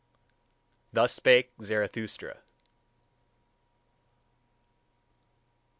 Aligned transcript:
Thus 0.91 1.11
spake 1.13 1.53
Zarathustra. 1.61 2.39